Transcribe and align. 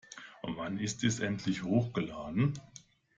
Wann 0.55 0.79
ist 0.79 1.03
es 1.03 1.19
endlich 1.19 1.61
hochgeladen? 1.63 2.59